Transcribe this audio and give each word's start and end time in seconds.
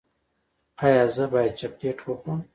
ایا 0.83 1.03
زه 1.15 1.25
باید 1.31 1.53
چاکلیټ 1.59 1.99
وخورم؟ 2.03 2.39